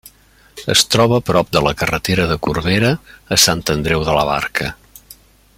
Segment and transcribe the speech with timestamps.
[0.73, 2.91] Es troba prop de la carretera de Corbera
[3.37, 4.75] a Sant Andreu de la Barca.